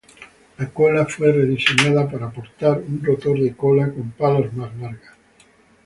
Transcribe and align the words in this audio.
La 0.57 0.67
cola 0.73 1.05
fue 1.05 1.31
rediseñada 1.31 2.09
para 2.09 2.31
portar 2.31 2.79
un 2.81 3.03
rotor 3.05 3.39
de 3.39 3.55
cola 3.55 3.87
con 3.93 4.09
palas 4.09 4.51
más 4.53 4.75
largas. 4.77 5.13